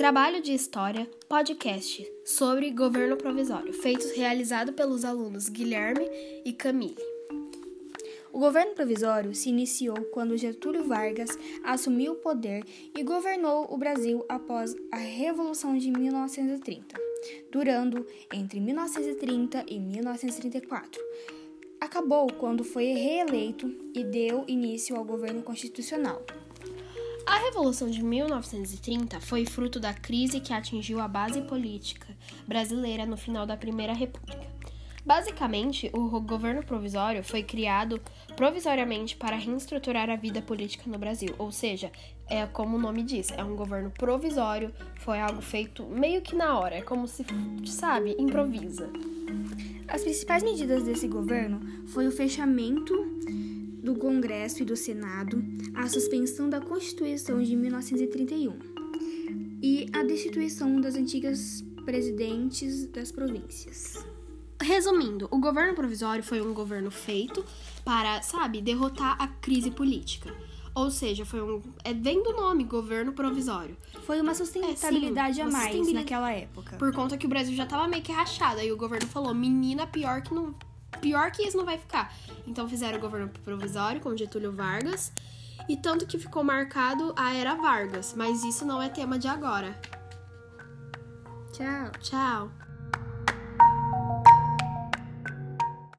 Trabalho 0.00 0.40
de 0.40 0.54
História, 0.54 1.06
podcast 1.28 2.10
sobre 2.24 2.70
governo 2.70 3.18
provisório, 3.18 3.70
feitos 3.74 4.12
realizado 4.12 4.72
pelos 4.72 5.04
alunos 5.04 5.50
Guilherme 5.50 6.08
e 6.42 6.54
Camille. 6.54 6.96
O 8.32 8.38
governo 8.38 8.72
provisório 8.72 9.34
se 9.34 9.50
iniciou 9.50 10.00
quando 10.04 10.38
Getúlio 10.38 10.88
Vargas 10.88 11.38
assumiu 11.62 12.12
o 12.12 12.16
poder 12.16 12.64
e 12.96 13.02
governou 13.02 13.66
o 13.70 13.76
Brasil 13.76 14.24
após 14.26 14.74
a 14.90 14.96
Revolução 14.96 15.76
de 15.76 15.90
1930, 15.90 16.98
durando 17.52 18.06
entre 18.32 18.58
1930 18.58 19.66
e 19.68 19.78
1934. 19.78 20.98
Acabou 21.78 22.32
quando 22.32 22.64
foi 22.64 22.86
reeleito 22.86 23.68
e 23.94 24.02
deu 24.02 24.46
início 24.48 24.96
ao 24.96 25.04
governo 25.04 25.42
constitucional. 25.42 26.24
Revolução 27.40 27.90
de 27.90 28.02
1930 28.02 29.18
foi 29.20 29.46
fruto 29.46 29.80
da 29.80 29.94
crise 29.94 30.40
que 30.40 30.52
atingiu 30.52 31.00
a 31.00 31.08
base 31.08 31.40
política 31.42 32.06
brasileira 32.46 33.06
no 33.06 33.16
final 33.16 33.46
da 33.46 33.56
Primeira 33.56 33.92
República. 33.92 34.46
Basicamente, 35.04 35.90
o 35.94 36.20
governo 36.20 36.62
provisório 36.62 37.24
foi 37.24 37.42
criado 37.42 38.00
provisoriamente 38.36 39.16
para 39.16 39.36
reestruturar 39.36 40.10
a 40.10 40.16
vida 40.16 40.42
política 40.42 40.84
no 40.86 40.98
Brasil, 40.98 41.34
ou 41.38 41.50
seja, 41.50 41.90
é 42.28 42.46
como 42.46 42.76
o 42.76 42.80
nome 42.80 43.02
diz, 43.02 43.30
é 43.30 43.42
um 43.42 43.56
governo 43.56 43.90
provisório, 43.90 44.72
foi 44.96 45.18
algo 45.18 45.40
feito 45.40 45.84
meio 45.86 46.20
que 46.20 46.36
na 46.36 46.58
hora, 46.58 46.76
é 46.76 46.82
como 46.82 47.08
se, 47.08 47.24
sabe, 47.66 48.14
improvisa. 48.18 48.90
As 49.88 50.02
principais 50.02 50.42
medidas 50.42 50.84
desse 50.84 51.08
governo 51.08 51.60
foi 51.88 52.06
o 52.06 52.12
fechamento 52.12 52.94
do 53.82 53.94
Congresso 53.94 54.62
e 54.62 54.64
do 54.64 54.76
Senado, 54.76 55.42
a 55.74 55.88
suspensão 55.88 56.48
da 56.48 56.60
Constituição 56.60 57.42
de 57.42 57.56
1931 57.56 58.58
e 59.62 59.88
a 59.92 60.02
destituição 60.02 60.80
das 60.80 60.94
antigas 60.94 61.64
presidentes 61.84 62.86
das 62.86 63.10
províncias. 63.10 64.04
Resumindo, 64.62 65.26
o 65.30 65.38
governo 65.38 65.74
provisório 65.74 66.22
foi 66.22 66.40
um 66.40 66.52
governo 66.52 66.90
feito 66.90 67.44
para, 67.84 68.20
sabe, 68.22 68.60
derrotar 68.60 69.16
a 69.18 69.26
crise 69.26 69.70
política. 69.70 70.34
Ou 70.74 70.90
seja, 70.90 71.24
foi 71.24 71.42
um. 71.42 71.60
É, 71.82 71.92
vem 71.92 72.22
do 72.22 72.32
nome, 72.32 72.64
governo 72.64 73.12
provisório. 73.12 73.76
Foi 74.04 74.20
uma 74.20 74.34
sustentabilidade 74.34 75.40
é, 75.40 75.42
sim, 75.44 75.48
a 75.48 75.52
mais 75.52 75.64
sustentabilidade, 75.64 75.94
naquela 75.94 76.32
época. 76.32 76.76
Por 76.76 76.92
conta 76.92 77.16
que 77.16 77.26
o 77.26 77.28
Brasil 77.28 77.56
já 77.56 77.66
tava 77.66 77.88
meio 77.88 78.02
que 78.02 78.12
rachado. 78.12 78.60
Aí 78.60 78.70
o 78.70 78.76
governo 78.76 79.08
falou: 79.08 79.34
menina, 79.34 79.86
pior 79.86 80.22
que 80.22 80.32
não 80.32 80.54
pior 81.00 81.30
que 81.30 81.42
isso 81.42 81.56
não 81.56 81.64
vai 81.64 81.78
ficar. 81.78 82.14
Então 82.46 82.68
fizeram 82.68 82.98
o 82.98 83.00
governo 83.00 83.28
provisório 83.44 84.00
com 84.00 84.16
Getúlio 84.16 84.52
Vargas. 84.52 85.12
E 85.68 85.76
tanto 85.76 86.06
que 86.06 86.18
ficou 86.18 86.42
marcado 86.42 87.14
a 87.16 87.34
era 87.34 87.54
Vargas, 87.54 88.14
mas 88.16 88.42
isso 88.42 88.64
não 88.64 88.82
é 88.82 88.88
tema 88.88 89.18
de 89.18 89.28
agora. 89.28 89.78
Tchau. 91.52 91.90
Tchau. 92.00 92.69